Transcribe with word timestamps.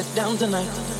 Trust 0.00 0.16
down 0.16 0.38
hope 0.62 0.99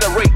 the 0.00 0.10
race. 0.10 0.27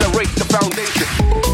generate 0.00 0.28
the 0.34 0.44
foundation. 0.44 1.49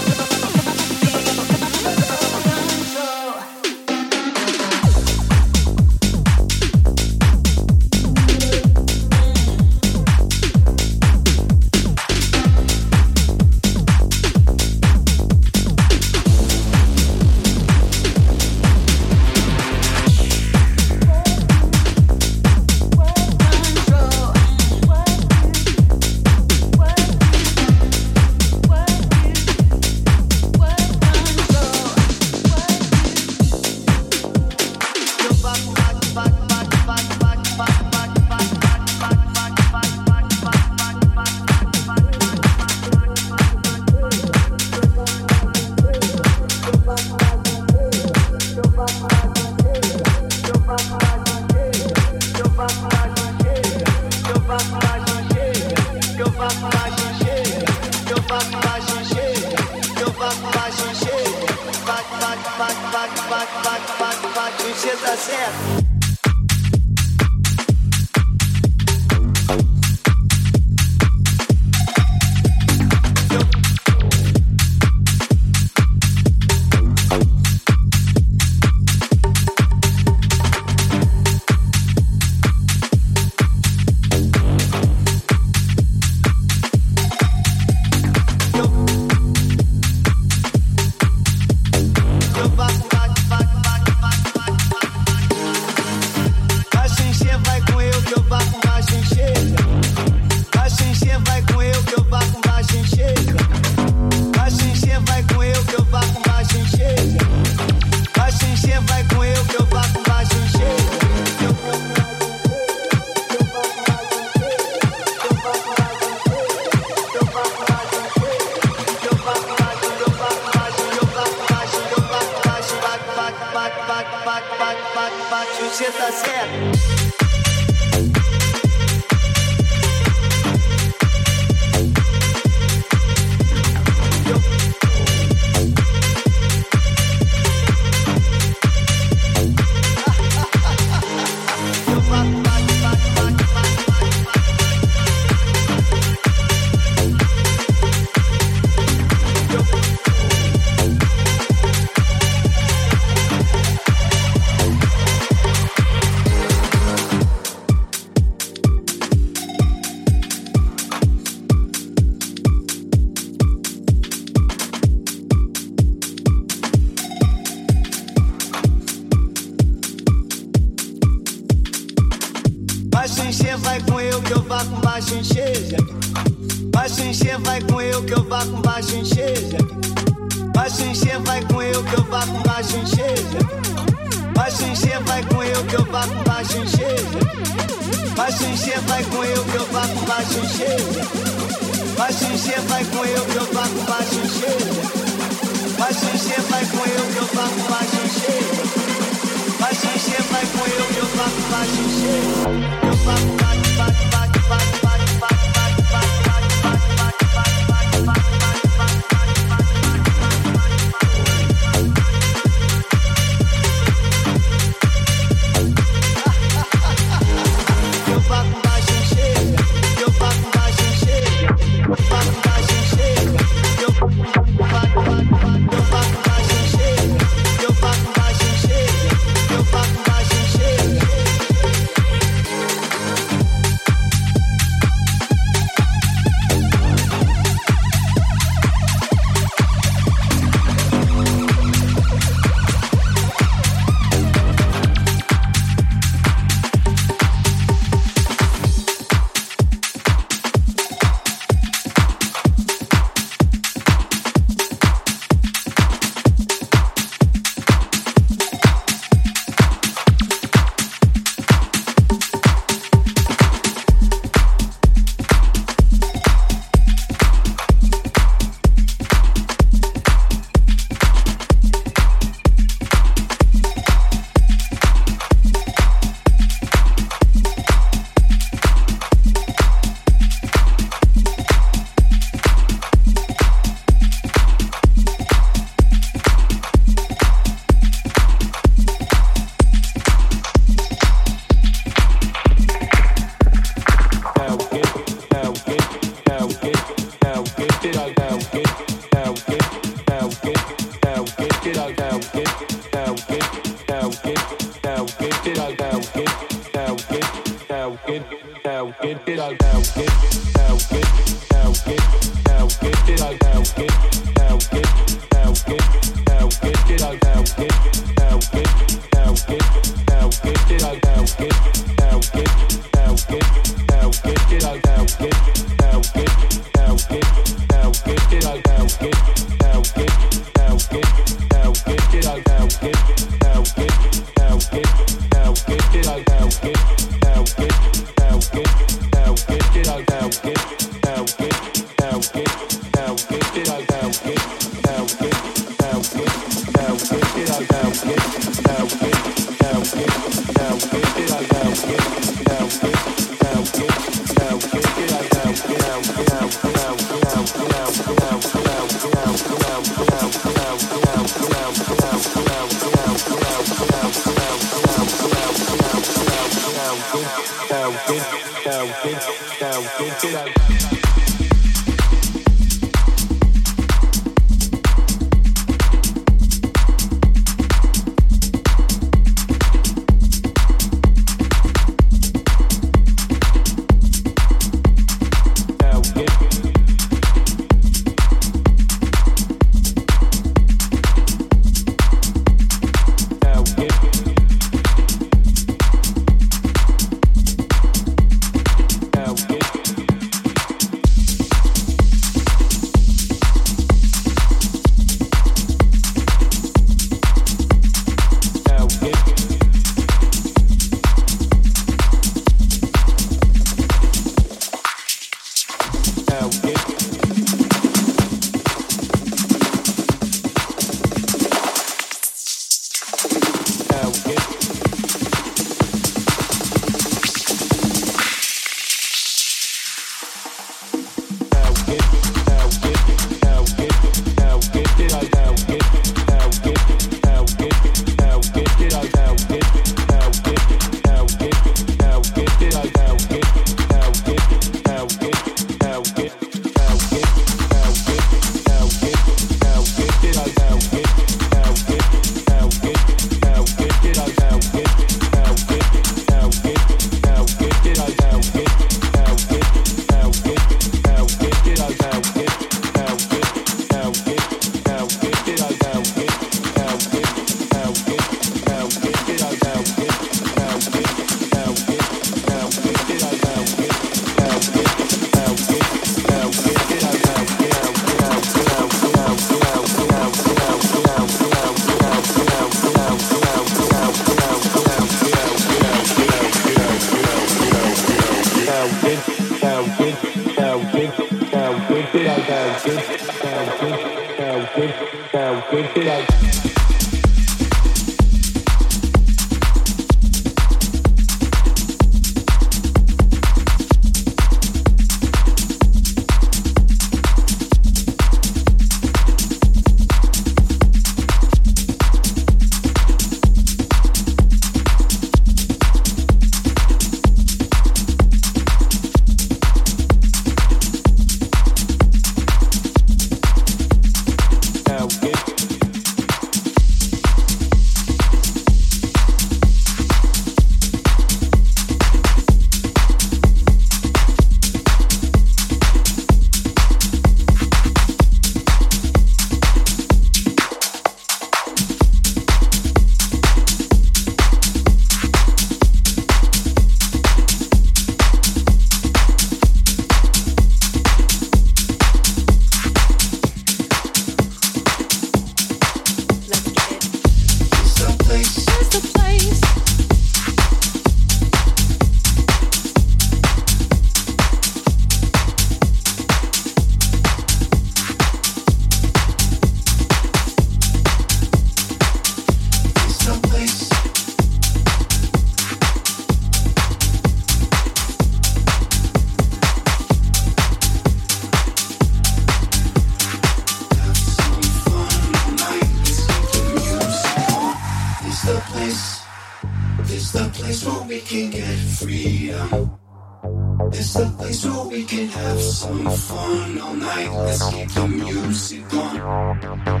A 596.83 596.93
Let's 596.93 597.73
you 597.73 597.85
the 597.85 598.07
music 598.07 598.91
with 598.91 600.00